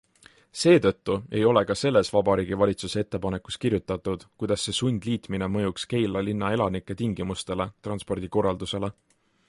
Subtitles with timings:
[0.59, 6.51] Seetõttu ei ole ka selles vabariigi valitsuse ettepanekus kirjutatud, kuidas see sundliitmine mõjuks Keila linna
[6.57, 8.93] elanike tingimustele, transpordikorraldusele.